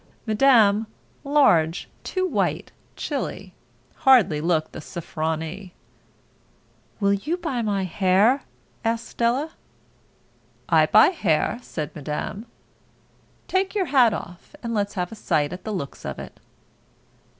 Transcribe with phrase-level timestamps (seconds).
[0.25, 0.87] Madame,
[1.23, 3.53] large, too white, chilly,
[3.97, 5.73] hardly looked the "Sofronie."
[6.99, 8.41] "Will you buy my hair?"
[8.83, 9.51] asked Della.
[10.67, 12.47] "I buy hair," said Madame.
[13.47, 16.39] "Take yer hat off and let's have a sight at the looks of it."